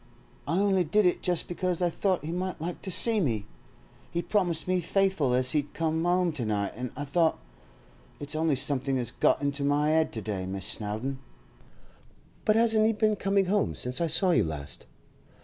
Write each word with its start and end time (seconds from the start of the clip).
'I 0.47 0.57
only 0.57 0.83
did 0.83 1.05
it 1.05 1.21
just 1.21 1.47
because 1.47 1.79
I 1.79 1.91
thought 1.91 2.25
he 2.25 2.31
might 2.31 2.59
like 2.59 2.81
to 2.81 2.89
see 2.89 3.19
me. 3.19 3.45
He 4.09 4.23
promised 4.23 4.67
me 4.67 4.79
faithful 4.81 5.35
as 5.35 5.51
he'd 5.51 5.75
come 5.75 6.03
'ome 6.07 6.31
to 6.31 6.43
night, 6.43 6.73
and 6.75 6.89
I 6.97 7.05
thought—it's 7.05 8.35
only 8.35 8.55
somethink 8.55 8.97
as 8.97 9.11
got 9.11 9.43
into 9.43 9.63
my 9.63 9.93
'ed 9.93 10.11
to 10.13 10.21
day, 10.23 10.47
Miss 10.47 10.65
Snowdon.' 10.65 11.19
'But 12.45 12.55
hasn't 12.55 12.87
he 12.87 12.93
been 12.93 13.15
coming 13.15 13.45
home 13.45 13.75
since 13.75 14.01
I 14.01 14.07
saw 14.07 14.31
you 14.31 14.43
last? 14.43 14.87